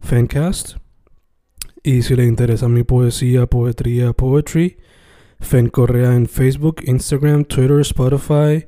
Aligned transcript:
Fancast. 0.00 0.76
Y 1.82 2.02
si 2.02 2.16
le 2.16 2.24
interesa 2.24 2.68
mi 2.68 2.82
poesía, 2.82 3.46
poetría, 3.46 4.12
poetry, 4.12 4.78
Fen 5.40 5.68
Correa 5.68 6.14
en 6.14 6.26
Facebook, 6.26 6.82
Instagram, 6.84 7.44
Twitter, 7.44 7.80
Spotify, 7.80 8.66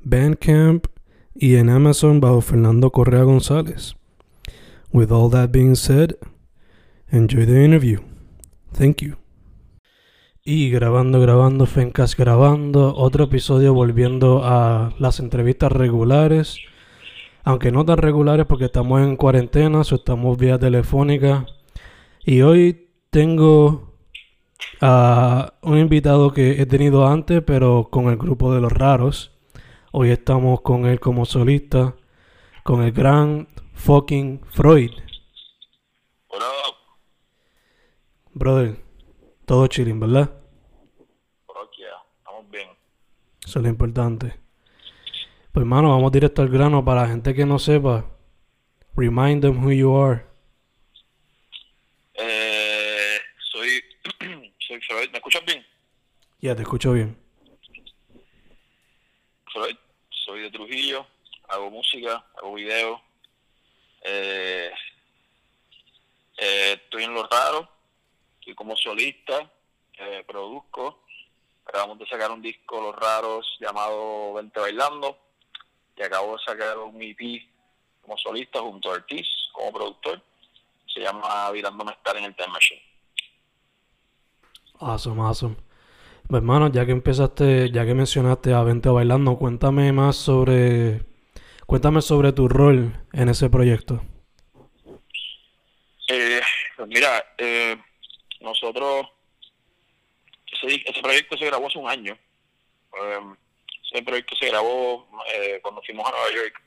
Bandcamp 0.00 0.86
y 1.34 1.56
en 1.56 1.70
Amazon 1.70 2.20
bajo 2.20 2.40
Fernando 2.40 2.90
Correa 2.90 3.22
González. 3.22 3.94
With 4.92 5.12
all 5.12 5.30
that 5.30 5.50
being 5.52 5.76
said, 5.76 6.16
enjoy 7.10 7.46
the 7.46 7.64
interview. 7.64 8.00
Thank 8.72 9.02
you. 9.02 9.16
Y 10.42 10.70
grabando, 10.70 11.20
grabando, 11.20 11.66
Fencast 11.66 12.18
grabando, 12.18 12.94
otro 12.96 13.24
episodio 13.24 13.74
volviendo 13.74 14.42
a 14.42 14.94
las 14.98 15.20
entrevistas 15.20 15.70
regulares, 15.70 16.58
aunque 17.50 17.72
no 17.72 17.84
tan 17.84 17.98
regulares 17.98 18.46
porque 18.46 18.66
estamos 18.66 19.00
en 19.02 19.16
cuarentena, 19.16 19.80
o 19.80 19.82
estamos 19.82 20.38
vía 20.38 20.56
telefónica. 20.56 21.46
Y 22.24 22.42
hoy 22.42 22.90
tengo 23.10 23.96
a 24.80 25.54
un 25.62 25.78
invitado 25.78 26.32
que 26.32 26.62
he 26.62 26.66
tenido 26.66 27.08
antes, 27.08 27.42
pero 27.42 27.88
con 27.90 28.08
el 28.08 28.16
grupo 28.16 28.54
de 28.54 28.60
los 28.60 28.72
raros. 28.72 29.32
Hoy 29.90 30.10
estamos 30.10 30.60
con 30.60 30.86
él 30.86 31.00
como 31.00 31.24
solista, 31.24 31.96
con 32.62 32.82
el 32.82 32.92
gran 32.92 33.48
fucking 33.74 34.42
Freud. 34.44 34.92
Hola, 36.28 36.46
Brother, 38.32 38.80
todo 39.44 39.66
chilling, 39.66 39.98
¿verdad? 39.98 40.30
parroquia, 41.48 41.88
estamos 42.18 42.48
bien. 42.48 42.68
Eso 43.44 43.58
es 43.58 43.62
lo 43.64 43.68
importante. 43.68 44.49
Pues 45.52 45.62
hermano, 45.64 45.88
vamos 45.88 46.12
directo 46.12 46.42
al 46.42 46.48
grano 46.48 46.84
para 46.84 47.02
la 47.02 47.08
gente 47.08 47.34
que 47.34 47.44
no 47.44 47.58
sepa. 47.58 48.08
Remind 48.94 49.42
them 49.42 49.64
who 49.64 49.72
you 49.72 49.96
are. 49.96 50.24
Eh, 52.14 53.18
soy, 53.50 53.82
soy 54.58 54.80
Freud, 54.82 55.10
¿me 55.10 55.18
escuchas 55.18 55.44
bien? 55.44 55.66
Ya, 56.38 56.54
te 56.54 56.62
escucho 56.62 56.92
bien. 56.92 57.18
Freud, 59.52 59.76
soy 60.10 60.42
de 60.42 60.50
Trujillo, 60.52 61.04
hago 61.48 61.68
música, 61.68 62.24
hago 62.36 62.54
video. 62.54 63.02
Eh, 64.04 64.70
eh, 66.38 66.72
estoy 66.74 67.02
en 67.02 67.14
Los 67.14 67.28
Raros, 67.28 67.66
estoy 68.38 68.54
como 68.54 68.76
solista, 68.76 69.50
eh, 69.98 70.22
produzco. 70.28 71.02
Acabamos 71.66 71.98
de 71.98 72.06
sacar 72.06 72.30
un 72.30 72.40
disco, 72.40 72.80
Los 72.80 72.94
Raros, 72.94 73.56
llamado 73.58 74.34
Vente 74.34 74.60
Bailando. 74.60 75.29
Y 75.96 76.02
acabo 76.02 76.32
de 76.32 76.42
sacar 76.44 76.78
un 76.78 77.00
EP 77.02 77.42
como 78.00 78.16
solista 78.16 78.60
junto 78.60 78.90
a 78.90 78.94
Ortiz, 78.94 79.26
como 79.52 79.72
productor. 79.72 80.22
Se 80.86 81.00
llama 81.00 81.50
Virándome 81.52 81.92
Estar 81.92 82.16
en 82.16 82.24
el 82.24 82.34
Time 82.34 82.48
Machine. 82.48 82.82
Awesome, 84.80 85.20
awesome. 85.20 85.56
Pues 86.26 86.40
hermano, 86.40 86.70
ya 86.72 86.86
que 86.86 86.92
empezaste, 86.92 87.70
ya 87.70 87.84
que 87.84 87.94
mencionaste 87.94 88.54
a 88.54 88.62
Vente 88.62 88.88
Bailando, 88.88 89.36
cuéntame 89.36 89.92
más 89.92 90.16
sobre... 90.16 91.04
Cuéntame 91.66 92.02
sobre 92.02 92.32
tu 92.32 92.48
rol 92.48 92.96
en 93.12 93.28
ese 93.28 93.48
proyecto. 93.48 94.02
Eh, 96.08 96.40
pues 96.76 96.88
mira, 96.88 97.24
eh, 97.38 97.76
nosotros, 98.40 99.06
ese, 100.50 100.82
ese 100.84 101.00
proyecto 101.00 101.36
se 101.36 101.46
grabó 101.46 101.68
hace 101.68 101.78
un 101.78 101.88
año. 101.88 102.14
Eh, 102.14 103.20
ese 103.90 104.02
proyecto 104.04 104.36
se 104.36 104.46
grabó 104.46 105.08
eh, 105.34 105.58
cuando 105.62 105.82
fuimos 105.82 106.06
a 106.06 106.10
Nueva 106.10 106.30
York. 106.32 106.62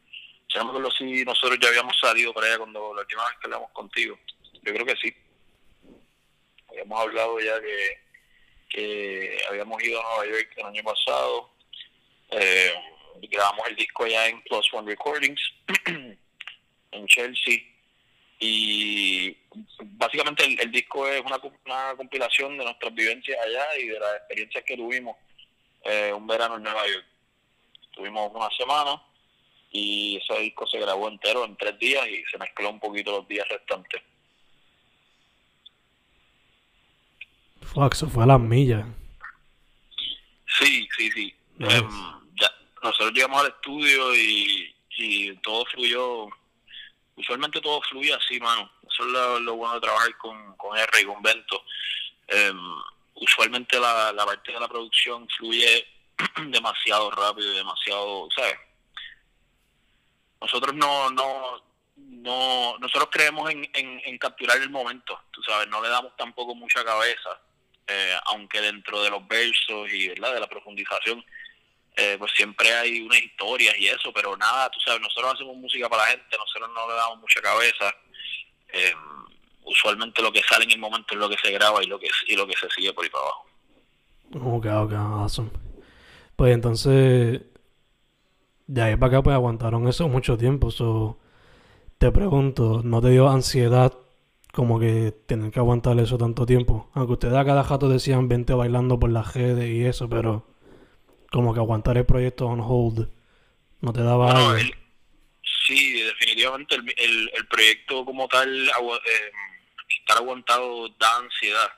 Yo 0.50 0.60
no 0.60 0.66
me 0.66 0.70
acuerdo 0.72 0.92
si 0.92 1.24
nosotros 1.24 1.58
ya 1.62 1.70
habíamos 1.70 1.98
salido 2.00 2.34
para 2.34 2.48
allá 2.48 2.58
cuando 2.58 2.94
la 2.94 3.02
última 3.02 3.24
vez 3.24 3.38
que 3.40 3.48
hablamos 3.48 3.72
contigo. 3.72 4.20
Yo 4.62 4.74
creo 4.74 4.86
que 4.86 4.96
sí. 4.98 5.14
Habíamos 6.70 7.00
hablado 7.00 7.40
ya 7.40 7.60
que, 8.70 9.38
habíamos 9.50 9.84
ido 9.84 10.00
a 10.00 10.04
Nueva 10.04 10.38
York 10.38 10.52
el 10.58 10.66
año 10.66 10.84
pasado. 10.84 11.50
Eh, 12.32 12.74
grabamos 13.30 13.68
el 13.68 13.76
disco 13.76 14.04
allá 14.04 14.28
en 14.28 14.42
Plus 14.44 14.74
One 14.74 14.90
Recordings 14.90 15.42
en 16.92 17.08
Chelsea 17.08 17.64
y 18.40 19.38
básicamente 19.82 20.44
el, 20.44 20.72
disco 20.72 21.08
es 21.08 21.22
una, 21.22 21.40
una 21.66 21.96
compilación 21.96 22.58
de 22.58 22.66
nuestras 22.66 22.94
vivencias 22.94 23.40
allá 23.40 23.78
y 23.78 23.88
de 23.88 24.00
las 24.00 24.18
experiencias 24.18 24.64
que 24.66 24.76
tuvimos 24.76 25.16
eh, 25.84 26.12
un 26.14 26.28
verano 26.28 26.58
en 26.58 26.64
Nueva 26.64 26.86
York. 26.88 27.06
Tuvimos 27.94 28.32
una 28.34 28.50
semana 28.52 29.02
y 29.72 30.18
ese 30.18 30.40
disco 30.42 30.68
se 30.68 30.80
grabó 30.80 31.08
entero 31.08 31.46
en 31.46 31.56
tres 31.58 31.78
días 31.80 32.08
y 32.08 32.24
se 32.30 32.38
mezcló 32.38 32.70
un 32.70 32.80
poquito 32.80 33.12
los 33.12 33.28
días 33.28 33.48
restantes. 33.50 34.02
Fuck, 37.62 37.94
eso 37.94 38.08
fue 38.08 38.24
a 38.24 38.28
las 38.28 38.40
millas. 38.40 38.86
Sí, 40.60 40.88
sí, 40.96 41.12
sí. 41.12 41.36
Nice. 41.58 41.78
Em, 41.78 41.90
ya, 42.40 42.52
nosotros 42.84 43.14
llegamos 43.14 43.42
al 43.42 43.48
estudio 43.48 44.16
y, 44.16 44.76
y 44.98 45.36
todo 45.38 45.66
fluyó, 45.66 46.28
usualmente 47.16 47.62
todo 47.62 47.82
fluye 47.90 48.14
así, 48.14 48.40
mano. 48.40 48.70
Eso 48.92 49.06
es 49.06 49.12
lo, 49.12 49.40
lo 49.40 49.56
bueno 49.56 49.76
de 49.76 49.82
trabajar 49.82 50.16
con, 50.18 50.56
con 50.56 50.78
R 50.78 51.02
y 51.02 51.06
con 51.06 51.22
Bento. 51.24 51.64
Em, 52.28 52.60
usualmente 53.16 53.80
la, 53.80 54.12
la 54.14 54.26
parte 54.26 54.52
de 54.52 54.60
la 54.60 54.68
producción 54.68 55.28
fluye 55.30 55.88
demasiado 56.48 57.12
rápido 57.12 57.52
y 57.52 57.58
demasiado, 57.58 58.28
¿sabes? 58.36 58.56
Nosotros 60.42 60.76
no, 60.76 61.10
no, 61.12 61.64
no, 61.96 62.78
nosotros 62.80 63.10
creemos 63.12 63.50
en, 63.50 63.70
en, 63.74 64.18
capturar 64.18 64.58
el 64.58 64.70
momento, 64.70 65.20
tú 65.32 65.42
sabes, 65.44 65.68
no 65.70 65.82
le 65.82 65.90
damos 65.90 66.16
tampoco 66.18 66.54
mucha 66.54 66.84
cabeza, 66.84 67.40
eh, 67.88 68.16
aunque 68.26 68.62
dentro 68.62 69.02
de 69.02 69.10
los 69.10 69.26
versos 69.28 69.92
y 69.92 70.10
¿verdad? 70.10 70.34
de 70.34 70.40
la 70.42 70.48
profundización, 70.48 71.24
eh, 71.96 72.16
pues 72.18 72.32
siempre 72.36 72.74
hay 72.74 73.02
unas 73.02 73.22
historias 73.22 73.78
y 73.78 73.88
eso, 73.88 74.12
pero 74.14 74.36
nada, 74.36 74.70
tú 74.70 74.80
sabes, 74.80 75.00
nosotros 75.02 75.36
hacemos 75.36 75.56
música 75.56 75.88
para 75.88 76.04
la 76.04 76.10
gente, 76.10 76.38
nosotros 76.38 76.70
no 76.74 76.90
le 76.90 76.96
damos 76.96 77.20
mucha 77.20 77.42
cabeza. 77.42 77.96
Eh, 78.70 78.96
usualmente 79.66 80.22
lo 80.22 80.32
que 80.32 80.42
sale 80.42 80.66
en 80.66 80.72
el 80.72 80.80
momento 80.80 81.14
es 81.14 81.20
lo 81.20 81.30
que 81.30 81.38
se 81.38 81.52
graba 81.52 81.84
y 81.84 81.88
lo 81.88 82.00
que 82.00 82.10
y 82.28 82.36
lo 82.36 82.48
que 82.48 82.58
se 82.58 82.70
sigue 82.72 82.92
por 82.94 83.04
ahí 83.04 83.10
para 83.10 83.24
abajo. 83.24 83.46
Ok, 84.34 84.66
ok, 84.66 84.94
awesome. 84.94 85.63
Pues 86.36 86.54
entonces, 86.54 87.42
de 88.68 88.82
ahí 88.82 88.96
para 88.96 89.08
acá, 89.18 89.24
pues 89.24 89.34
aguantaron 89.36 89.88
eso 89.88 90.08
mucho 90.08 90.38
tiempo. 90.38 90.72
So, 90.72 91.20
te 91.98 92.12
pregunto, 92.12 92.82
¿no 92.84 93.02
te 93.02 93.10
dio 93.12 93.30
ansiedad 93.30 93.94
como 94.54 94.80
que 94.80 95.14
tener 95.28 95.52
que 95.52 95.60
aguantar 95.60 96.00
eso 96.00 96.18
tanto 96.18 96.46
tiempo? 96.46 96.90
Aunque 96.94 97.14
ustedes 97.14 97.36
a 97.36 97.46
cada 97.46 97.64
rato 97.64 97.90
decían 97.90 98.28
vente 98.30 98.54
bailando 98.54 99.00
por 99.00 99.12
las 99.12 99.34
redes 99.36 99.70
y 99.70 99.86
eso, 99.86 100.10
pero 100.10 100.48
como 101.32 101.54
que 101.54 101.60
aguantar 101.60 101.98
el 101.98 102.06
proyecto 102.06 102.48
on 102.48 102.62
hold, 102.62 103.10
¿no 103.82 103.94
te 103.94 104.04
daba 104.04 104.34
Bueno, 104.34 104.56
el- 104.58 104.76
sí, 105.68 106.02
definitivamente 106.02 106.76
el, 106.76 106.94
el, 106.98 107.32
el 107.36 107.48
proyecto 107.48 108.06
como 108.06 108.28
tal, 108.28 108.68
eh, 108.68 109.32
estar 110.00 110.18
aguantado 110.18 110.90
da 111.00 111.18
ansiedad. 111.18 111.70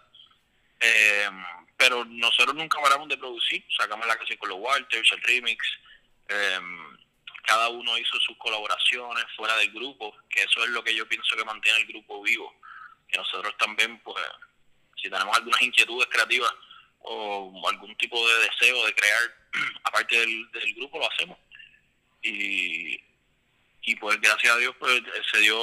Eh, 0.81 1.30
pero 1.77 2.06
nosotros 2.06 2.56
nunca 2.56 2.81
paramos 2.81 3.07
de 3.10 3.18
producir, 3.18 3.66
sacamos 3.77 4.07
la 4.07 4.16
canción 4.16 4.38
con 4.38 4.50
los 4.50 4.60
Walters, 4.60 5.12
el 5.12 5.22
remix, 5.22 5.66
eh, 6.30 6.60
cada 7.45 7.69
uno 7.69 7.98
hizo 7.98 8.19
sus 8.19 8.38
colaboraciones 8.38 9.25
fuera 9.36 9.56
del 9.57 9.72
grupo, 9.72 10.16
que 10.30 10.42
eso 10.42 10.63
es 10.63 10.69
lo 10.69 10.83
que 10.83 10.95
yo 10.95 11.07
pienso 11.07 11.36
que 11.36 11.45
mantiene 11.45 11.80
el 11.80 11.88
grupo 11.88 12.22
vivo. 12.24 12.54
Que 13.07 13.18
nosotros 13.18 13.56
también, 13.57 14.00
pues, 14.00 14.24
si 14.95 15.10
tenemos 15.10 15.38
algunas 15.38 15.62
inquietudes 15.62 16.07
creativas 16.10 16.51
o 17.01 17.69
algún 17.69 17.95
tipo 17.98 18.27
de 18.27 18.50
deseo 18.50 18.86
de 18.86 18.95
crear, 18.95 19.22
aparte 19.83 20.19
del, 20.19 20.51
del 20.51 20.74
grupo, 20.74 20.98
lo 20.98 21.12
hacemos. 21.12 21.38
Y, 22.24 23.00
pues 24.06 24.22
gracias 24.22 24.54
a 24.54 24.60
Dios 24.60 24.75
pues 24.78 25.02
se 25.31 25.40
dio 25.40 25.57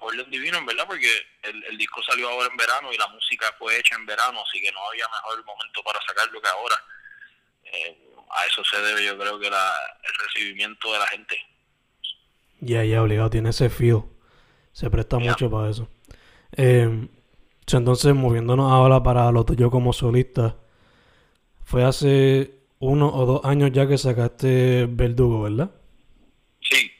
orden 0.00 0.28
divino 0.28 0.58
en 0.58 0.66
verdad 0.66 0.84
porque 0.84 1.08
el, 1.44 1.62
el, 1.62 1.78
disco 1.78 2.02
salió 2.02 2.28
ahora 2.28 2.48
en 2.50 2.56
verano 2.56 2.92
y 2.92 2.96
la 2.96 3.06
música 3.06 3.46
fue 3.56 3.78
hecha 3.78 3.94
en 3.94 4.04
verano 4.04 4.42
así 4.44 4.60
que 4.60 4.72
no 4.72 4.80
había 4.90 5.04
mejor 5.06 5.44
momento 5.44 5.80
para 5.84 6.00
sacarlo 6.04 6.42
que 6.42 6.48
ahora. 6.48 6.74
Eh, 7.62 7.96
a 8.30 8.46
eso 8.46 8.64
se 8.64 8.82
debe 8.82 9.04
yo 9.04 9.16
creo 9.16 9.38
que 9.38 9.48
la, 9.48 9.72
el 10.02 10.26
recibimiento 10.26 10.92
de 10.92 10.98
la 10.98 11.06
gente. 11.06 11.38
Ya 12.58 12.84
ya 12.84 13.00
obligado 13.00 13.30
tiene 13.30 13.50
ese 13.50 13.70
feel 13.70 14.02
se 14.72 14.90
presta 14.90 15.20
mucho 15.20 15.48
para 15.48 15.70
eso. 15.70 15.88
Eh, 16.56 17.08
entonces 17.70 18.12
moviéndonos 18.12 18.72
ahora 18.72 19.04
para 19.04 19.30
lo 19.30 19.44
tuyo 19.44 19.70
como 19.70 19.92
solista 19.92 20.56
fue 21.62 21.84
hace 21.84 22.58
uno 22.80 23.14
o 23.14 23.24
dos 23.24 23.44
años 23.44 23.70
ya 23.72 23.86
que 23.86 23.98
sacaste 23.98 24.86
Verdugo 24.88 25.44
verdad 25.44 25.70
sí 26.60 26.90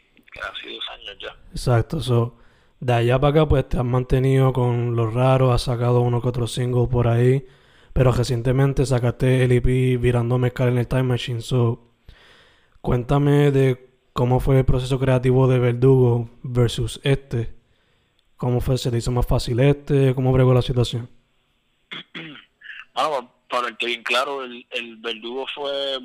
hace 0.43 0.69
dos 0.69 0.85
años 0.90 1.17
ya. 1.20 1.37
Exacto, 1.54 2.00
so, 2.00 2.36
de 2.80 2.92
allá 2.94 3.20
para 3.20 3.30
acá 3.30 3.48
pues 3.48 3.68
te 3.68 3.78
has 3.78 3.84
mantenido 3.84 4.52
con 4.52 4.96
los 4.96 5.14
raros, 5.14 5.54
has 5.54 5.62
sacado 5.62 6.00
uno 6.00 6.20
que 6.20 6.26
otro 6.26 6.48
single 6.48 6.88
por 6.88 7.06
ahí, 7.06 7.46
pero 7.92 8.10
recientemente 8.10 8.84
sacaste 8.84 9.44
el 9.44 9.52
EP 9.52 10.00
Virando 10.00 10.36
Mezcal 10.36 10.70
en 10.70 10.78
el 10.78 10.88
Time 10.88 11.04
Machine, 11.04 11.40
so, 11.40 11.92
cuéntame 12.80 13.52
de 13.52 13.88
cómo 14.12 14.40
fue 14.40 14.58
el 14.58 14.64
proceso 14.64 14.98
creativo 14.98 15.46
de 15.46 15.60
Verdugo 15.60 16.28
versus 16.42 17.00
este, 17.04 17.54
cómo 18.36 18.60
fue, 18.60 18.76
se 18.76 18.90
te 18.90 18.98
hizo 18.98 19.12
más 19.12 19.26
fácil 19.26 19.60
este, 19.60 20.12
cómo 20.12 20.32
bregó 20.32 20.52
la 20.54 20.62
situación. 20.62 21.08
Bueno, 22.96 23.32
para 23.48 23.68
el 23.68 23.76
que 23.76 23.86
bien 23.86 24.04
claro, 24.04 24.44
el, 24.44 24.64
el 24.70 24.96
Verdugo 24.98 25.46
fue 25.52 25.98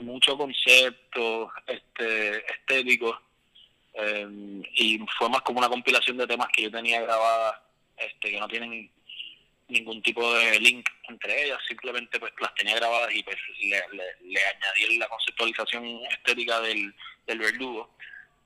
mucho 0.00 0.38
concepto 0.38 1.50
este, 1.66 2.38
estético 2.52 3.18
eh, 3.94 4.26
y 4.74 4.98
fue 5.18 5.28
más 5.28 5.42
como 5.42 5.58
una 5.58 5.68
compilación 5.68 6.16
de 6.16 6.26
temas 6.26 6.48
que 6.52 6.62
yo 6.62 6.70
tenía 6.70 7.00
grabadas 7.00 7.60
este, 7.96 8.32
que 8.32 8.40
no 8.40 8.48
tienen 8.48 8.90
ningún 9.68 10.02
tipo 10.02 10.34
de 10.34 10.58
link 10.60 10.88
entre 11.08 11.44
ellas, 11.44 11.58
simplemente 11.66 12.18
pues 12.18 12.32
las 12.40 12.54
tenía 12.54 12.74
grabadas 12.76 13.14
y 13.14 13.22
pues 13.22 13.36
le, 13.60 13.76
añadí 13.76 14.98
la 14.98 15.08
conceptualización 15.08 16.00
estética 16.10 16.60
del, 16.60 16.94
del 17.26 17.38
verdugo, 17.38 17.94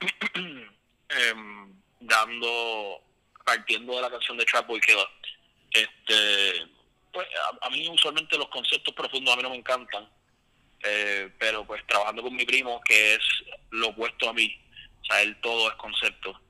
em, 0.35 1.73
dando, 2.01 3.03
partiendo 3.45 3.97
de 3.97 4.03
la 4.03 4.11
canción 4.11 4.37
de 4.37 4.45
Trap 4.45 4.67
Boy. 4.67 4.81
Este, 5.71 6.67
pues 7.13 7.27
a, 7.37 7.67
a, 7.67 7.71
mí 7.71 7.89
usualmente 7.89 8.39
los 8.39 8.49
conceptos 8.49 8.95
profundos 8.95 9.35
a 9.35 9.37
mí 9.37 9.43
no 9.43 9.51
me 9.51 9.57
encantan, 9.57 10.09
eh, 10.83 11.31
pero 11.39 11.65
pues 11.65 11.85
trabajando 11.87 12.23
con 12.23 12.35
mi 12.35 12.45
primo, 12.45 12.81
que 12.83 13.15
es 13.15 13.21
lo 13.71 13.89
opuesto 13.89 14.29
a 14.29 14.33
mí, 14.33 14.57
sea, 15.09 15.23
él 15.23 15.37
todo 15.41 15.69
es 15.69 15.75
concepto. 15.77 16.41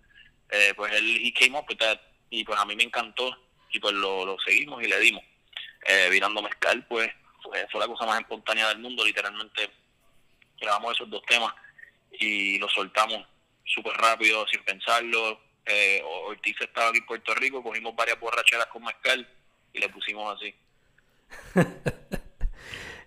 Eh, 0.50 0.72
pues 0.76 0.92
él 0.92 1.20
he 1.22 1.32
came 1.32 1.58
up 1.58 1.66
with 1.68 1.78
that 1.78 2.00
y 2.30 2.44
pues 2.44 2.58
a 2.58 2.64
mí 2.64 2.74
me 2.74 2.84
encantó 2.84 3.36
y 3.70 3.78
pues 3.78 3.94
lo, 3.94 4.24
lo 4.24 4.38
seguimos 4.40 4.82
y 4.82 4.86
le 4.86 4.98
dimos. 5.00 5.22
Eh, 5.86 6.08
virando 6.10 6.42
mezcal, 6.42 6.84
pues 6.86 7.10
fue, 7.42 7.66
fue 7.70 7.80
la 7.80 7.86
cosa 7.86 8.06
más 8.06 8.20
espontánea 8.20 8.68
del 8.68 8.78
mundo, 8.78 9.04
literalmente 9.04 9.70
grabamos 10.60 10.94
esos 10.94 11.08
dos 11.08 11.22
temas 11.26 11.54
y 12.12 12.58
los 12.58 12.72
soltamos 12.72 13.24
súper 13.64 13.92
rápido, 13.94 14.46
sin 14.48 14.62
pensarlo. 14.64 15.40
Eh, 15.64 16.02
Ortiz 16.26 16.56
estaba 16.60 16.88
aquí 16.88 16.98
en 16.98 17.06
Puerto 17.06 17.34
Rico, 17.34 17.62
cogimos 17.62 17.94
varias 17.94 18.18
borracheras 18.18 18.66
con 18.66 18.82
mezcal 18.82 19.28
y 19.72 19.78
le 19.78 19.88
pusimos 19.90 20.34
así. 20.34 20.54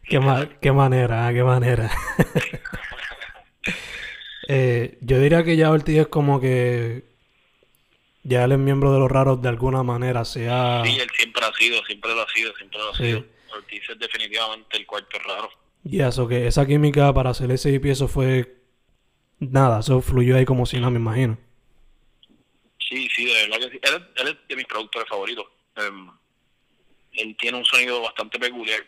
qué, 0.08 0.20
ma 0.20 0.48
qué 0.60 0.72
manera, 0.72 1.32
qué 1.34 1.44
manera. 1.44 1.90
Eh, 4.48 4.98
yo 5.02 5.20
diría 5.20 5.44
que 5.44 5.56
ya 5.56 5.72
Ortiz 5.72 5.98
es 6.00 6.08
como 6.08 6.40
que 6.40 7.04
ya 8.24 8.44
él 8.44 8.52
es 8.52 8.60
miembro 8.60 8.94
de 8.94 9.00
los 9.00 9.12
raros 9.12 9.42
de 9.42 9.50
alguna 9.50 9.84
manera, 9.84 10.26
sea... 10.26 10.84
Sí, 10.86 11.00
él 11.00 11.10
siempre 11.16 11.44
ha 11.44 11.54
sido, 11.54 11.84
siempre 11.86 12.14
lo 12.14 12.22
ha 12.22 12.30
sido, 12.30 12.54
siempre 12.56 12.80
lo 12.80 12.90
ha 12.90 12.98
sido. 12.98 13.26
Ortiz 13.54 13.82
es 13.90 14.00
definitivamente 14.00 14.78
el 14.78 14.86
cuarto 14.86 15.18
raro. 15.20 15.50
Y 15.84 16.02
eso, 16.02 16.28
que 16.28 16.48
esa 16.48 16.66
química 16.66 17.14
para 17.14 17.32
hacer 17.32 17.52
ese 17.52 17.74
EP, 17.76 17.86
eso 17.86 18.08
fue... 18.08 18.58
Nada, 19.40 19.80
eso 19.80 20.02
fluyó 20.02 20.38
ahí 20.38 20.46
como 20.46 20.68
si 20.68 20.78
nada, 20.78 20.92
me 20.92 21.00
imagino. 21.00 21.38
Sí, 22.78 23.08
sí, 23.16 23.26
de 23.26 23.48
verdad 23.48 23.58
que 23.58 23.72
sí. 23.72 23.80
Él, 23.82 24.08
él 24.18 24.28
es 24.28 24.48
de 24.48 24.56
mis 24.56 24.66
productores 24.66 25.10
favoritos. 25.10 25.46
Um, 25.78 26.12
él 27.14 27.36
tiene 27.40 27.58
un 27.58 27.66
sonido 27.66 28.02
bastante 28.02 28.38
peculiar. 28.38 28.86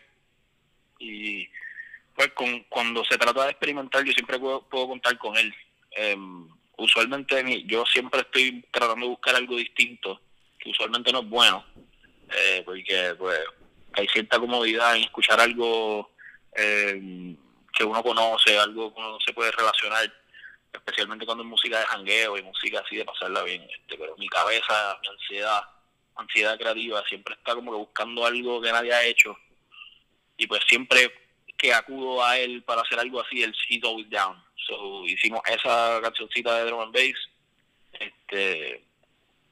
Y 1.00 1.48
pues 2.14 2.28
con, 2.32 2.60
cuando 2.64 3.04
se 3.04 3.18
trata 3.18 3.44
de 3.44 3.50
experimentar 3.50 4.04
yo 4.04 4.12
siempre 4.12 4.38
puedo, 4.38 4.62
puedo 4.68 4.88
contar 4.88 5.18
con 5.18 5.36
él. 5.36 5.54
Eh, 5.96 6.16
usualmente 6.76 7.64
yo 7.66 7.84
siempre 7.86 8.20
estoy 8.20 8.64
tratando 8.70 9.06
de 9.06 9.10
buscar 9.10 9.34
algo 9.36 9.56
distinto, 9.56 10.20
que 10.58 10.70
usualmente 10.70 11.12
no 11.12 11.20
es 11.20 11.28
bueno, 11.28 11.64
eh, 12.30 12.62
porque 12.64 13.14
pues 13.18 13.40
hay 13.92 14.06
cierta 14.08 14.38
comodidad 14.38 14.96
en 14.96 15.04
escuchar 15.04 15.40
algo 15.40 16.10
eh, 16.56 17.36
que 17.72 17.84
uno 17.84 18.02
conoce, 18.02 18.58
algo 18.58 18.94
que 18.94 19.00
uno 19.00 19.18
se 19.24 19.32
puede 19.32 19.50
relacionar, 19.52 20.12
especialmente 20.72 21.26
cuando 21.26 21.44
es 21.44 21.50
música 21.50 21.78
de 21.80 21.86
jangueo 21.86 22.38
y 22.38 22.42
música 22.42 22.80
así 22.84 22.96
de 22.96 23.04
pasarla 23.04 23.42
bien. 23.42 23.62
Este, 23.62 23.96
pero 23.96 24.16
mi 24.16 24.28
cabeza, 24.28 24.98
mi 25.02 25.08
ansiedad, 25.08 25.62
ansiedad 26.16 26.58
creativa, 26.58 27.02
siempre 27.08 27.34
está 27.34 27.54
como 27.54 27.72
que 27.72 27.78
buscando 27.78 28.24
algo 28.24 28.60
que 28.60 28.72
nadie 28.72 28.92
ha 28.92 29.04
hecho. 29.04 29.36
Y 30.36 30.46
pues 30.46 30.62
siempre 30.68 31.23
que 31.56 31.72
acudo 31.72 32.24
a 32.24 32.38
él 32.38 32.62
para 32.62 32.82
hacer 32.82 32.98
algo 32.98 33.20
así, 33.20 33.42
el 33.42 33.54
He's 33.68 33.82
Always 33.84 34.10
Down. 34.10 34.36
So, 34.66 35.04
hicimos 35.06 35.40
esa 35.46 36.00
cancioncita 36.02 36.56
de 36.56 36.64
drum 36.66 36.80
and 36.80 36.92
bass 36.92 37.14
este, 38.00 38.84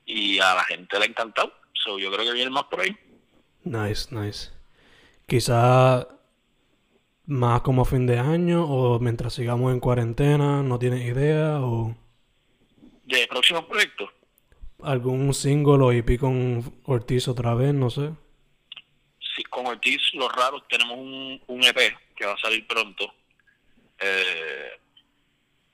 y 0.07 0.39
a 0.39 0.55
la 0.55 0.65
gente 0.65 0.99
le 0.99 1.05
ha 1.05 1.09
encantado. 1.09 1.53
So, 1.73 1.99
yo 1.99 2.13
creo 2.13 2.25
que 2.25 2.33
viene 2.33 2.51
más 2.51 2.65
por 2.65 2.81
ahí. 2.81 2.97
Nice, 3.65 4.15
nice. 4.15 4.51
Quizá 5.27 6.09
más 7.27 7.63
como 7.63 7.85
fin 7.85 8.07
de 8.07 8.19
año 8.19 8.65
o 8.65 8.99
mientras 8.99 9.35
sigamos 9.35 9.73
en 9.73 9.81
cuarentena, 9.81 10.63
¿no 10.63 10.79
tienes 10.79 11.07
idea? 11.07 11.61
o 11.61 11.95
¿De 13.05 13.27
próximos 13.29 13.65
proyectos? 13.65 14.11
¿Algún 14.83 15.33
single 15.33 15.85
o 15.85 15.93
EP 15.93 16.19
con 16.19 16.81
Ortiz 16.85 17.29
otra 17.29 17.55
vez? 17.55 17.73
No 17.73 17.91
sé 17.91 18.11
con 19.63 19.73
Ortiz, 19.73 20.01
Los 20.15 20.33
Raros, 20.33 20.63
tenemos 20.69 20.99
un, 20.99 21.41
un 21.47 21.65
EP 21.65 21.97
que 22.17 22.27
va 22.27 22.33
a 22.33 22.39
salir 22.39 22.67
pronto, 22.67 23.15
eh, 23.99 24.79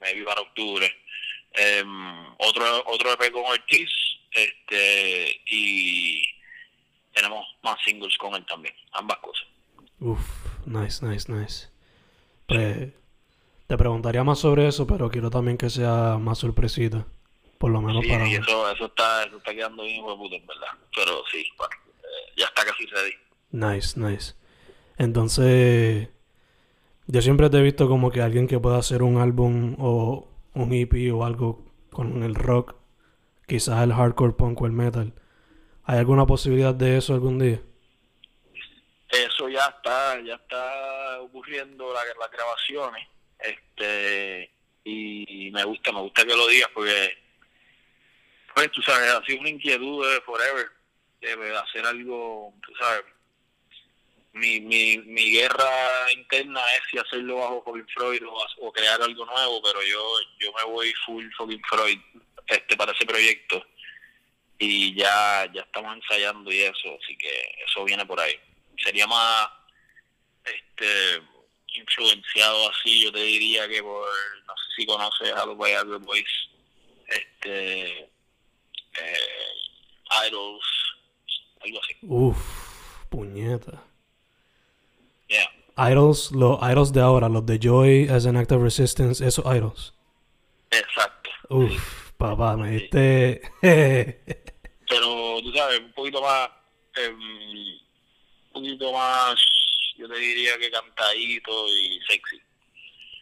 maybe 0.01 0.25
para 0.25 0.41
octubre. 0.41 0.91
Eh, 1.55 1.85
otro, 2.39 2.85
otro 2.87 3.13
EP 3.13 3.33
con 3.33 3.45
Ortiz, 3.47 3.91
este, 4.33 5.41
y 5.47 6.23
tenemos 7.13 7.47
más 7.63 7.77
singles 7.85 8.17
con 8.19 8.35
él 8.35 8.45
también, 8.47 8.75
ambas 8.93 9.19
cosas. 9.19 9.47
Uf, 10.01 10.21
nice, 10.67 11.05
nice, 11.05 11.33
nice. 11.33 11.69
Pues, 12.47 12.93
te 13.67 13.77
preguntaría 13.77 14.23
más 14.25 14.39
sobre 14.39 14.69
eso, 14.69 14.87
pero 14.87 15.11
quiero 15.11 15.31
también 15.31 15.59
que 15.59 15.71
sea 15.71 16.19
más 16.19 16.39
sorpresita. 16.39 17.07
Por 17.59 17.73
lo 17.73 17.83
menos 17.83 18.05
sí, 18.05 18.11
para 18.11 18.27
sí, 18.27 18.35
eso, 18.35 18.71
eso, 18.71 18.87
está, 18.87 19.25
eso 19.25 19.39
está 19.39 19.53
quedando 19.53 19.83
bien, 19.83 20.05
en 20.05 20.47
verdad. 20.47 20.69
Pero 20.95 21.25
sí, 21.33 21.45
bueno, 21.57 21.75
eh, 22.03 22.33
ya 22.37 22.45
está 22.47 22.65
casi 22.65 22.87
ready. 22.87 23.13
Nice, 23.51 23.99
nice. 23.99 24.35
Entonces, 24.99 26.09
yo 27.07 27.23
siempre 27.23 27.49
te 27.49 27.59
he 27.59 27.63
visto 27.63 27.89
como 27.89 28.11
que 28.11 28.21
alguien 28.21 28.47
que 28.47 28.59
pueda 28.59 28.79
hacer 28.79 29.03
un 29.03 29.19
álbum 29.19 29.77
o 29.79 30.29
un 30.55 30.73
EP 30.73 31.13
o 31.15 31.25
algo 31.25 31.65
con 31.91 32.23
el 32.23 32.35
rock, 32.35 32.75
quizás 33.47 33.83
el 33.83 33.95
hardcore 33.95 34.35
punk 34.35 34.61
o 34.61 34.67
el 34.67 34.73
metal. 34.73 35.15
¿Hay 35.85 35.99
alguna 35.99 36.27
posibilidad 36.27 36.75
de 36.75 36.99
eso 36.99 37.15
algún 37.15 37.39
día? 37.39 37.63
Eso 39.09 39.49
ya 39.49 39.65
está, 39.67 40.21
ya 40.21 40.35
está 40.35 41.21
ocurriendo 41.23 41.95
la, 41.95 42.01
las 42.21 42.31
grabaciones. 42.31 43.09
Este, 43.39 44.51
y 44.85 45.51
me 45.53 45.65
gusta, 45.65 45.93
me 45.93 46.01
gusta 46.01 46.25
que 46.25 46.37
lo 46.37 46.47
digas 46.49 46.69
porque, 46.75 47.17
pues 48.55 48.71
tú 48.73 48.83
sabes, 48.83 49.11
ha 49.11 49.25
sido 49.25 49.41
una 49.41 49.49
inquietud 49.49 50.07
de 50.07 50.21
forever, 50.23 50.67
de 51.21 51.57
hacer 51.57 51.87
algo, 51.87 52.53
tú 52.67 52.73
sabes, 52.79 53.05
mi, 54.33 54.61
mi, 54.61 54.99
mi 54.99 55.31
guerra 55.31 56.13
interna 56.13 56.61
es 56.75 56.81
si 56.91 56.99
hacerlo 56.99 57.37
bajo 57.37 57.63
fucking 57.65 57.87
Freud 57.89 58.23
o, 58.61 58.73
crear 58.73 59.01
algo 59.01 59.25
nuevo, 59.25 59.63
pero 59.63 59.83
yo 59.83 60.15
yo 60.39 60.53
me 60.53 60.73
voy 60.73 60.93
full 61.07 61.25
fucking 61.37 61.63
Freud 61.69 61.99
este 62.47 62.77
para 62.77 62.93
ese 62.93 63.05
proyecto 63.05 63.65
y 64.59 64.95
ya 64.95 65.51
ya 65.53 65.63
estamos 65.63 65.97
ensayando 65.97 66.53
y 66.53 66.61
eso, 66.61 66.99
así 67.03 67.17
que 67.17 67.55
eso 67.67 67.85
viene 67.85 68.05
por 68.07 68.21
ahí. 68.21 68.35
Sería 68.83 69.07
más 69.07 69.49
este 70.45 71.23
influenciado 71.75 72.71
así, 72.71 73.05
yo 73.05 73.13
te 73.13 73.21
diría 73.21 73.69
que 73.69 73.83
por 73.83 74.09
no 74.47 74.55
sé 74.57 74.65
si 74.77 74.87
conoces 74.87 75.33
a 75.33 75.47
los 75.47 75.59
Viagra 75.59 75.99
Boys, 75.99 76.49
este, 77.07 78.01
eh, 78.01 79.29
Idols, 80.27 80.65
algo 81.61 81.81
así. 81.83 81.97
Uf, 82.03 83.09
puñeta. 83.11 83.88
Yeah. 85.79 85.91
Idols, 85.93 86.33
los 86.33 86.59
idols 86.63 86.93
de 86.93 87.01
ahora, 87.01 87.29
los 87.29 87.45
de 87.47 87.59
Joy 87.59 88.09
as 88.09 88.27
an 88.27 88.37
Act 88.37 88.53
of 88.53 88.63
Resistance, 88.63 89.25
esos 89.25 89.45
idols. 89.47 89.95
Exacto. 90.71 91.31
Uf, 91.51 92.13
papá, 92.17 92.57
me 92.57 92.71
diste. 92.73 93.41
Pero 93.63 95.41
tú 95.43 95.53
sabes, 95.53 95.81
un 95.81 95.93
poquito 95.93 96.21
más, 96.23 96.49
em, 96.97 97.15
un 97.19 98.53
poquito 98.53 98.93
más, 98.93 99.37
yo 99.97 100.09
te 100.09 100.19
diría 100.19 100.59
que 100.59 100.71
cantadito 100.71 101.69
y 101.69 102.01
sexy. 102.09 102.41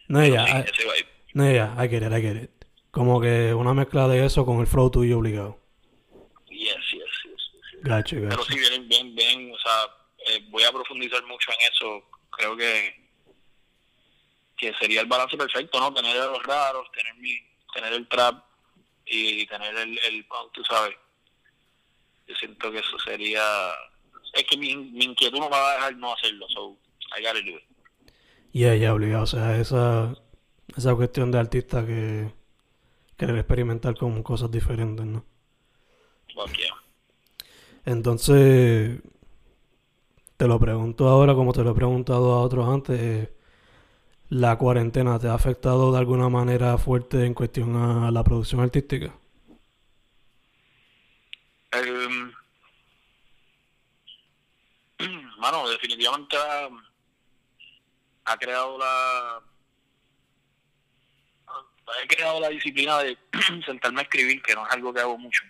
no, 0.09 0.25
ya, 0.25 0.47
Sí, 0.47 0.53
I- 0.53 0.61
ese 0.71 0.83
vibe. 0.85 1.09
no, 1.35 1.51
ya, 1.53 1.75
I 1.85 1.89
get 1.89 2.03
it, 2.03 2.13
I 2.13 2.21
get 2.23 2.37
it. 2.45 2.51
Como 2.91 3.21
que 3.21 3.53
una 3.53 3.75
mezcla 3.75 4.09
de 4.09 4.25
eso 4.25 4.47
con 4.47 4.61
el 4.61 4.67
flow 4.67 4.91
tuyo 4.91 5.19
obligado. 5.19 5.59
Yes, 6.49 6.77
yes, 6.93 7.03
yes, 7.25 7.51
yes. 7.53 7.83
Gacho, 7.83 8.17
Pero 8.17 8.43
sí, 8.45 8.59
bien, 8.59 8.89
bien, 8.89 9.15
bien, 9.15 9.53
o 9.53 9.59
sea, 9.59 9.83
eh, 10.29 10.41
voy 10.51 10.63
a 10.63 10.73
profundizar 10.73 11.23
mucho 11.27 11.51
en 11.51 11.73
eso. 11.73 12.03
Creo 12.37 12.57
que 12.57 13.07
que 14.57 14.73
sería 14.75 15.03
el 15.03 15.07
balance 15.07 15.37
perfecto, 15.37 15.79
¿no? 15.79 15.93
Tener 15.93 16.17
a 16.17 16.27
los 16.27 16.43
raros, 16.43 16.91
tener 16.93 17.15
mi, 17.17 17.37
tener 17.75 17.93
el 17.93 18.09
trap 18.09 18.43
y 19.05 19.47
tener 19.47 19.77
el, 19.77 19.99
el 19.99 20.25
punk, 20.27 20.53
tú 20.53 20.65
sabes. 20.65 20.97
Yo 22.27 22.35
siento 22.37 22.73
que 22.73 22.79
eso 22.79 22.99
sería... 22.99 23.43
Es 24.33 24.45
que 24.45 24.57
mi, 24.57 24.75
mi 24.75 25.05
inquietud 25.05 25.39
no 25.39 25.45
me 25.45 25.57
va 25.57 25.73
a 25.73 25.75
dejar 25.75 25.97
no 25.97 26.13
hacerlo, 26.13 26.47
so 26.49 26.79
I 27.17 27.23
gotta 27.23 27.41
do 27.41 27.57
it. 27.57 27.65
Ya, 28.53 28.75
ya, 28.75 28.95
obligado. 28.95 29.25
O 29.25 29.27
sea, 29.27 29.59
esa, 29.59 30.15
esa 30.77 30.95
cuestión 30.95 31.31
de 31.31 31.39
artista 31.39 31.85
que 31.85 32.33
querer 33.17 33.37
experimentar 33.37 33.95
con 33.95 34.23
cosas 34.23 34.51
diferentes, 34.51 35.05
¿no? 35.05 35.25
Yeah. 36.35 36.75
Entonces, 37.85 39.01
te 40.37 40.47
lo 40.47 40.59
pregunto 40.59 41.09
ahora 41.09 41.35
como 41.35 41.53
te 41.53 41.63
lo 41.63 41.71
he 41.71 41.75
preguntado 41.75 42.35
a 42.35 42.41
otros 42.41 42.69
antes. 42.69 43.01
eh, 43.01 43.33
¿La 44.29 44.59
cuarentena 44.59 45.21
te 45.21 45.29
ha 45.29 45.35
afectado 45.35 45.93
de 45.93 45.99
alguna 45.99 46.29
manera 46.29 46.77
fuerte 46.79 47.25
en 47.25 47.33
cuestión 47.33 47.77
a 47.77 48.11
la 48.11 48.25
producción 48.25 48.61
artística? 48.61 49.15
Mano, 55.39 55.69
definitivamente 55.69 56.37
ha, 58.25 58.37
creado 58.37 58.79
la 58.79 59.41
he 62.03 62.07
creado 62.09 62.41
la 62.41 62.49
disciplina 62.49 62.99
de 62.99 63.17
sentarme 63.65 64.01
a 64.01 64.03
escribir, 64.03 64.43
que 64.43 64.55
no 64.55 64.67
es 64.67 64.73
algo 64.73 64.93
que 64.93 65.01
hago 65.01 65.17
mucho. 65.17 65.45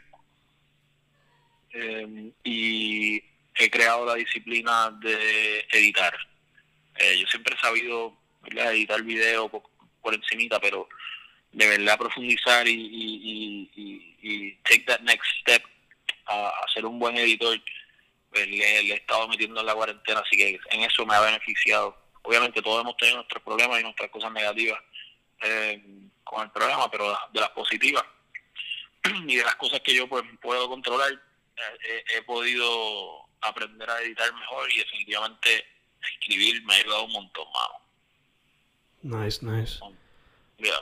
Em, 1.70 2.30
y 2.44 3.22
he 3.58 3.70
creado 3.70 4.04
la 4.06 4.14
disciplina 4.14 4.90
de 5.00 5.66
editar. 5.70 6.14
Eh, 6.96 7.18
yo 7.18 7.26
siempre 7.28 7.54
he 7.54 7.60
sabido 7.60 8.16
editar 8.44 9.02
video 9.02 9.48
por, 9.48 9.62
por 10.02 10.14
encimita, 10.14 10.60
pero 10.60 10.88
de 11.52 11.66
verdad 11.68 11.98
profundizar 11.98 12.66
y, 12.68 12.72
y, 12.72 13.70
y, 13.74 14.16
y- 14.22 14.52
take 14.64 14.80
that 14.86 15.00
next 15.00 15.26
step 15.40 15.62
a, 16.26 16.48
a 16.48 16.68
ser 16.72 16.84
un 16.84 16.98
buen 16.98 17.16
editor, 17.16 17.58
pues, 18.30 18.46
le, 18.48 18.80
he 18.80 18.92
estado 18.94 19.28
metiendo 19.28 19.60
en 19.60 19.66
la 19.66 19.74
cuarentena, 19.74 20.20
así 20.20 20.36
que 20.36 20.58
en 20.70 20.82
eso 20.82 21.06
me 21.06 21.14
ha 21.14 21.20
beneficiado. 21.20 21.96
Obviamente 22.22 22.60
todos 22.60 22.82
hemos 22.82 22.96
tenido 22.96 23.16
nuestros 23.18 23.42
problemas 23.42 23.80
y 23.80 23.84
nuestras 23.84 24.10
cosas 24.10 24.32
negativas 24.32 24.78
eh, 25.42 25.82
con 26.24 26.42
el 26.42 26.50
programa, 26.50 26.90
pero 26.90 27.16
de 27.32 27.40
las 27.40 27.50
positivas 27.50 28.04
y 29.26 29.36
de 29.36 29.44
las 29.44 29.54
cosas 29.56 29.80
que 29.80 29.94
yo 29.94 30.08
pues 30.08 30.24
puedo 30.42 30.68
controlar, 30.68 31.12
eh, 31.12 32.04
he, 32.08 32.18
he 32.18 32.22
podido 32.22 33.25
aprender 33.48 33.88
a 33.88 34.00
editar 34.02 34.32
mejor 34.34 34.70
y 34.72 34.78
definitivamente 34.78 35.64
escribir 36.12 36.64
me 36.64 36.74
ha 36.74 36.76
ayudado 36.78 37.04
un 37.04 37.12
montón, 37.12 37.46
mano. 37.52 37.86
Nice, 39.02 39.44
nice. 39.44 39.78
Yeah. 40.58 40.74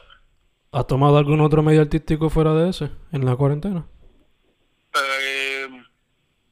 ¿Has 0.73 0.87
tomado 0.87 1.19
algún 1.19 1.41
otro 1.41 1.63
medio 1.63 1.83
artístico 1.83 2.31
fuera 2.31 2.53
de 2.55 2.71
ese 2.71 2.91
en 3.13 3.25
la 3.25 3.37
cuarentena? 3.37 3.87
Eh, 4.95 5.69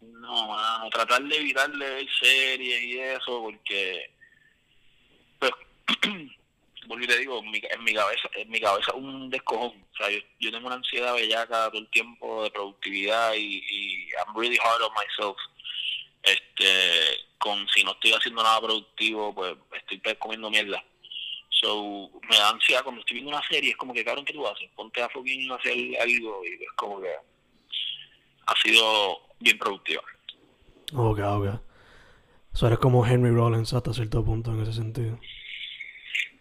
no, 0.00 0.48
mano, 0.48 0.90
tratar 0.90 1.22
de 1.22 1.36
evitar 1.36 1.70
de 1.70 1.90
ver 1.90 2.06
series 2.20 2.82
y 2.82 2.98
eso, 3.00 3.42
porque, 3.42 4.14
pues, 5.38 5.52
porque 6.88 7.06
te 7.06 7.18
digo, 7.18 7.38
en 7.38 7.50
mi, 7.50 7.60
en 7.68 7.84
mi 7.84 7.94
cabeza, 7.94 8.28
en 8.34 8.50
mi 8.50 8.60
cabeza 8.60 8.94
un 8.94 9.30
descojón. 9.30 9.72
O 9.92 9.96
sea, 9.96 10.10
yo, 10.10 10.18
yo 10.40 10.50
tengo 10.52 10.66
una 10.66 10.76
ansiedad 10.76 11.14
bellaca 11.14 11.68
todo 11.70 11.80
el 11.80 11.90
tiempo 11.90 12.44
de 12.44 12.50
productividad 12.50 13.34
y, 13.34 13.62
y 13.68 14.08
I'm 14.10 14.36
really 14.36 14.58
hard 14.62 14.82
on 14.82 14.92
myself. 14.94 15.36
Con 17.38 17.66
si 17.68 17.82
no 17.82 17.92
estoy 17.92 18.12
haciendo 18.12 18.42
nada 18.42 18.60
productivo, 18.60 19.34
pues 19.34 19.56
estoy 19.72 20.00
comiendo 20.16 20.50
mierda. 20.50 20.82
So, 21.50 22.10
me 22.28 22.36
da 22.36 22.50
ansiedad 22.50 22.82
cuando 22.82 23.00
estoy 23.00 23.14
viendo 23.14 23.30
una 23.30 23.46
serie, 23.48 23.70
es 23.70 23.76
como 23.76 23.94
que, 23.94 24.04
cabrón, 24.04 24.24
¿qué 24.24 24.32
tú 24.32 24.46
haces? 24.46 24.68
Ponte 24.74 25.02
a 25.02 25.08
fucking 25.08 25.50
hacer 25.52 25.72
algo 26.00 26.42
y 26.44 26.62
es 26.62 26.72
como 26.76 27.00
que 27.00 27.10
ha 28.46 28.56
sido 28.56 29.20
bien 29.38 29.58
productiva. 29.58 30.02
Ok, 30.94 31.18
ok. 31.20 31.60
So 32.54 32.66
eres 32.66 32.78
como 32.78 33.06
Henry 33.06 33.30
Rollins 33.30 33.72
hasta 33.72 33.94
cierto 33.94 34.24
punto 34.24 34.52
en 34.52 34.62
ese 34.62 34.74
sentido. 34.74 35.18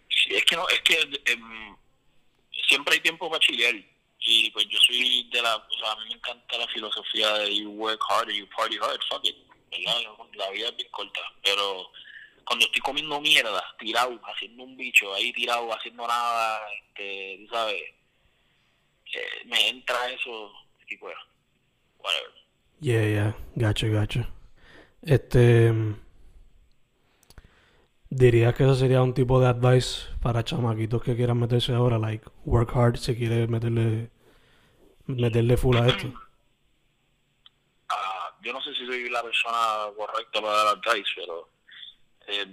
Sí, 0.08 0.34
es 0.34 0.44
que 0.44 0.56
no, 0.56 0.68
es 0.68 0.80
que 0.82 0.94
em, 1.32 1.76
siempre 2.68 2.94
hay 2.94 3.00
tiempo 3.00 3.30
para 3.30 3.40
chilear. 3.40 3.74
Y 4.24 4.50
pues 4.50 4.66
yo 4.68 4.78
soy 4.86 5.28
de 5.32 5.42
la, 5.42 5.56
o 5.56 5.78
sea, 5.78 5.92
a 5.92 5.96
mí 5.96 6.08
me 6.08 6.14
encanta 6.14 6.58
la 6.58 6.68
filosofía 6.68 7.32
de 7.38 7.56
you 7.56 7.70
work 7.70 8.00
hard 8.08 8.28
and 8.28 8.38
you 8.38 8.46
party 8.56 8.76
hard, 8.76 9.00
fuck 9.08 9.24
it. 9.24 9.36
La 10.34 10.50
vida 10.50 10.68
es 10.68 10.76
bien 10.76 10.88
corta. 10.90 11.20
Pero 11.42 11.90
cuando 12.44 12.66
estoy 12.66 12.80
comiendo 12.80 13.20
mierda, 13.20 13.62
tirado, 13.78 14.20
haciendo 14.24 14.64
un 14.64 14.76
bicho, 14.76 15.12
ahí 15.14 15.32
tirado, 15.32 15.72
haciendo 15.72 16.06
nada, 16.06 16.60
este, 16.88 17.38
tú 17.46 17.54
sabes, 17.54 17.82
eh, 19.14 19.44
me 19.46 19.68
entra 19.68 20.10
eso 20.10 20.52
y 20.88 20.96
pues, 20.96 21.16
whatever. 21.98 22.30
Yeah, 22.80 23.08
yeah. 23.08 23.36
Gacho, 23.54 23.90
gacho. 23.90 24.26
Este. 25.02 25.72
mm, 25.72 25.94
Dirías 28.10 28.54
que 28.54 28.64
eso 28.64 28.74
sería 28.74 29.02
un 29.02 29.14
tipo 29.14 29.40
de 29.40 29.48
advice 29.48 30.02
para 30.20 30.44
chamaquitos 30.44 31.02
que 31.02 31.16
quieran 31.16 31.38
meterse 31.38 31.72
ahora, 31.72 31.98
like, 31.98 32.28
work 32.44 32.70
hard 32.76 32.96
si 32.98 33.16
quieres 33.16 33.48
meterle. 33.48 34.10
meterle 35.06 35.56
full 35.56 35.76
a 35.78 35.86
esto. 35.88 36.12
Yo 38.42 38.52
no 38.52 38.60
sé 38.60 38.74
si 38.74 38.84
soy 38.84 39.08
la 39.08 39.22
persona 39.22 39.94
correcta 39.96 40.40
para 40.40 40.64
dar 40.64 40.76
advice, 40.76 41.12
pero 41.14 41.48
eh, 42.26 42.44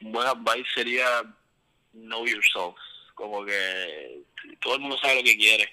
buen 0.00 0.26
advice 0.26 0.68
sería 0.74 1.22
know 1.92 2.26
yourself. 2.26 2.76
Como 3.14 3.44
que 3.44 4.22
todo 4.60 4.74
el 4.74 4.80
mundo 4.80 4.98
sabe 4.98 5.16
lo 5.16 5.22
que 5.22 5.36
quiere. 5.36 5.72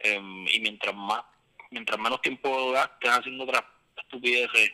Em, 0.00 0.48
y 0.48 0.60
mientras 0.60 0.94
más, 0.96 1.22
mientras 1.70 1.98
menos 1.98 2.20
tiempo 2.22 2.72
gastes 2.72 3.10
haciendo 3.10 3.44
otras 3.44 3.62
estupideces, 3.96 4.72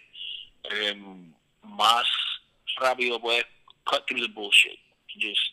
em, 0.65 1.35
más 1.63 2.07
rápido 2.77 3.21
puedes 3.21 3.45
cut 3.85 4.07
through 4.07 4.23
the 4.23 4.33
bullshit. 4.33 4.81
Just 5.19 5.53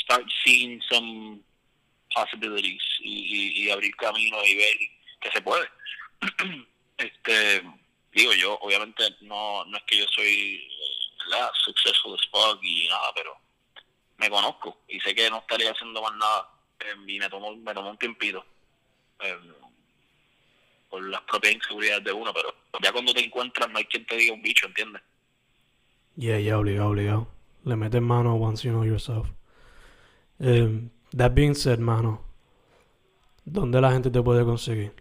start 0.00 0.24
seeing 0.42 0.80
some 0.90 1.42
possibilities 2.14 2.82
y, 3.00 3.10
y, 3.10 3.64
y 3.64 3.70
abrir 3.70 3.94
camino 3.96 4.42
y 4.46 4.56
ver 4.56 4.93
que 5.24 5.30
se 5.30 5.42
puede. 5.42 5.66
este 6.98 7.62
digo 8.12 8.32
yo, 8.34 8.58
obviamente 8.60 9.02
no, 9.22 9.64
no 9.64 9.76
es 9.76 9.82
que 9.84 9.98
yo 9.98 10.06
soy 10.14 10.68
¿verdad? 11.30 11.50
successful 11.64 12.18
fuck 12.30 12.62
y 12.62 12.86
nada, 12.88 13.12
pero 13.14 13.36
me 14.18 14.30
conozco 14.30 14.78
y 14.88 15.00
sé 15.00 15.14
que 15.14 15.28
no 15.30 15.38
estaría 15.38 15.72
haciendo 15.72 16.00
más 16.00 16.14
nada 16.16 16.48
eh, 16.80 16.94
y 17.06 17.18
me 17.18 17.28
tomó, 17.28 17.56
me 17.56 17.74
tomó 17.74 17.90
un 17.90 17.98
tiempito 17.98 18.44
eh, 19.20 19.36
por 20.88 21.02
las 21.08 21.22
propias 21.22 21.54
inseguridades 21.54 22.04
de 22.04 22.12
uno, 22.12 22.32
pero 22.32 22.54
ya 22.80 22.92
cuando 22.92 23.12
te 23.12 23.24
encuentras 23.24 23.68
no 23.70 23.78
hay 23.78 23.86
quien 23.86 24.06
te 24.06 24.16
diga 24.16 24.34
un 24.34 24.42
bicho, 24.42 24.66
¿entiendes? 24.66 25.02
Yeah, 26.16 26.38
yeah, 26.38 26.56
obligado, 26.56 26.90
obligado. 26.90 27.28
Le 27.64 27.74
metes 27.74 28.00
mano 28.00 28.36
once 28.36 28.62
you 28.62 28.72
know 28.72 28.84
yourself. 28.84 29.26
Um, 30.38 30.90
that 31.12 31.34
being 31.34 31.54
said, 31.54 31.80
mano, 31.80 32.20
¿dónde 33.44 33.80
la 33.80 33.90
gente 33.90 34.10
te 34.10 34.22
puede 34.22 34.44
conseguir? 34.44 34.92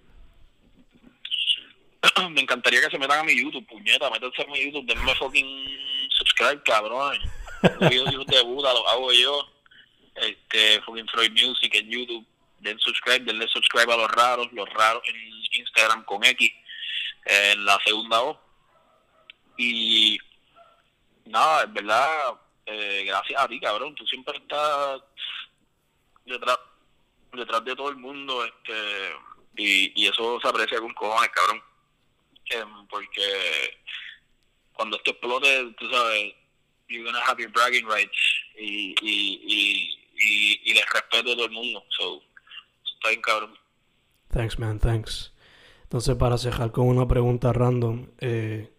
me 2.31 2.41
encantaría 2.41 2.81
que 2.81 2.89
se 2.89 2.99
metan 2.99 3.19
a 3.19 3.23
mi 3.23 3.35
YouTube, 3.35 3.65
puñeta, 3.67 4.09
métanse 4.09 4.41
a 4.41 4.47
mi 4.47 4.63
YouTube, 4.63 4.85
denme 4.85 5.15
fucking 5.15 6.09
subscribe, 6.09 6.61
cabrón. 6.63 7.17
Los 7.61 7.89
videos 7.89 8.25
de 8.27 8.43
puta 8.43 8.73
los 8.73 8.87
hago 8.87 9.11
yo. 9.13 9.49
Este, 10.15 10.81
fucking 10.81 11.07
Freud 11.07 11.31
Music 11.31 11.73
en 11.75 11.89
YouTube. 11.89 12.25
Den 12.59 12.79
subscribe, 12.79 13.19
denle 13.25 13.47
subscribe 13.47 13.93
a 13.93 13.97
los 13.97 14.11
raros, 14.11 14.51
los 14.53 14.69
raros 14.69 15.03
en 15.07 15.15
Instagram 15.59 16.05
con 16.05 16.23
X, 16.23 16.51
en 17.25 17.65
la 17.65 17.77
segunda 17.85 18.21
O. 18.21 18.41
Y 19.57 20.17
nada, 21.25 21.63
en 21.63 21.73
verdad, 21.73 22.33
eh, 22.65 23.03
gracias 23.05 23.41
a 23.41 23.47
ti, 23.47 23.59
cabrón. 23.59 23.95
Tú 23.95 24.05
siempre 24.07 24.37
estás 24.37 25.01
detrás, 26.25 26.57
detrás 27.33 27.65
de 27.65 27.75
todo 27.75 27.89
el 27.89 27.97
mundo, 27.97 28.45
este, 28.45 29.11
y, 29.57 30.01
y 30.01 30.07
eso 30.07 30.39
se 30.39 30.47
aprecia 30.47 30.79
con 30.79 30.93
cojones, 30.93 31.29
cabrón. 31.31 31.61
Porque 32.89 33.77
cuando 34.73 34.97
esto 34.97 35.11
explote, 35.11 35.73
tú 35.77 35.89
sabes, 35.89 36.33
you're 36.87 37.03
gonna 37.03 37.23
have 37.25 37.41
your 37.41 37.51
bragging 37.51 37.85
rights 37.87 38.17
y, 38.57 38.95
y, 39.01 39.41
y, 39.43 39.99
y, 40.15 40.61
y 40.65 40.73
les 40.73 40.85
respeto 40.89 41.31
a 41.31 41.35
todo 41.35 41.45
el 41.45 41.51
mundo. 41.51 41.83
So, 41.89 42.21
está 42.95 43.09
bien, 43.09 43.21
cabrón. 43.21 43.57
Thanks, 44.29 44.57
man, 44.57 44.79
thanks. 44.79 45.31
Entonces, 45.83 46.15
para 46.15 46.37
cerrar 46.37 46.71
con 46.71 46.87
una 46.87 47.07
pregunta 47.07 47.53
random, 47.53 48.07
eh, 48.19 48.73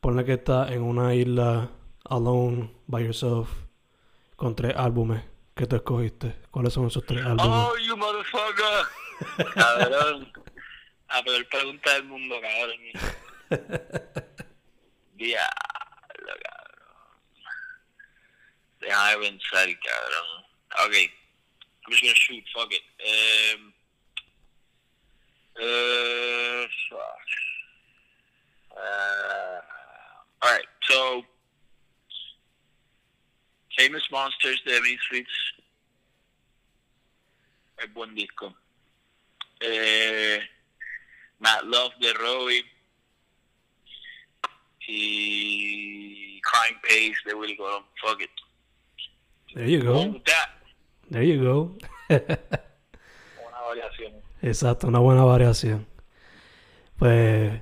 ponle 0.00 0.24
que 0.24 0.32
estás 0.34 0.72
en 0.72 0.82
una 0.82 1.14
isla 1.14 1.70
alone, 2.04 2.74
by 2.86 3.04
yourself, 3.04 3.48
con 4.34 4.56
tres 4.56 4.74
álbumes. 4.76 5.22
¿Qué 5.54 5.66
te 5.66 5.76
escogiste? 5.76 6.34
¿Cuáles 6.50 6.72
son 6.72 6.86
esos 6.86 7.04
tres 7.04 7.24
álbumes? 7.24 7.46
Oh, 7.46 7.76
you 7.86 7.96
motherfucker. 7.96 8.86
cabrón. 9.54 10.32
La 11.10 11.22
peor 11.24 11.48
pregunta 11.48 11.94
del 11.94 12.04
mundo, 12.04 12.40
cabrón. 12.40 12.80
Diablo, 15.14 16.34
cabrón. 16.42 17.44
Déjame 18.80 19.16
pensar, 19.18 19.68
cabrón. 19.80 20.44
Ok. 20.86 20.94
I'm 20.94 21.90
just 21.90 22.02
gonna 22.02 22.14
shoot, 22.14 22.44
fuck 22.54 22.72
it. 22.72 22.82
Um, 23.02 23.72
uh, 25.56 26.66
fuck. 26.88 27.28
Uh, 28.76 29.60
alright, 30.46 30.66
so 30.82 31.24
Famous 33.76 34.06
Monsters 34.12 34.62
de 34.64 34.80
Misfits 34.82 35.54
es 37.78 37.92
buen 37.94 38.14
disco. 38.14 38.54
Eh, 39.60 40.40
Matt 41.40 41.64
Love 41.64 41.94
de 42.00 42.12
Robbie 42.14 42.64
y 44.86 46.40
Crime 46.40 46.80
Pace 46.82 47.16
de 47.24 47.34
Willy 47.34 47.56
Colón. 47.56 47.84
Fuck 48.00 48.22
it. 48.22 48.30
There 49.54 49.68
you 49.68 49.82
Go. 49.82 50.22
There 51.10 51.26
you 51.26 51.42
go. 51.42 51.76
Una 52.08 53.60
variación. 53.66 54.12
Exacto, 54.42 54.86
una 54.86 55.00
buena 55.00 55.24
variación. 55.24 55.86
Pues, 56.98 57.60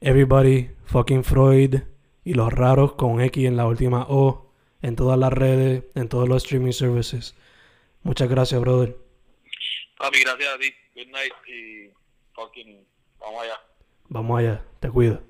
everybody, 0.00 0.70
fucking 0.86 1.24
Freud 1.24 1.82
y 2.24 2.34
los 2.34 2.52
raros 2.52 2.94
con 2.94 3.20
X 3.20 3.46
en 3.46 3.56
la 3.56 3.66
última 3.66 4.06
O, 4.08 4.52
en 4.80 4.96
todas 4.96 5.18
las 5.18 5.32
redes, 5.32 5.84
en 5.94 6.08
todos 6.08 6.28
los 6.28 6.44
streaming 6.44 6.72
services. 6.72 7.34
Muchas 8.02 8.28
gracias, 8.28 8.60
brother. 8.60 8.96
Papi, 9.98 10.20
gracias 10.20 10.54
a 10.54 10.58
ti. 10.58 10.72
Good 10.94 11.08
night 11.08 11.32
y 11.46 11.90
fucking 12.34 12.86
vamos 13.20 13.42
allá. 13.42 13.60
Vamos 14.08 14.38
allá, 14.38 14.64
te 14.80 14.90
cuido. 14.90 15.27